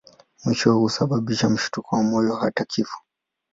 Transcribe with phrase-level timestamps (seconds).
[0.45, 2.97] Mwishowe husababisha mshtuko wa moyo na hata kifo.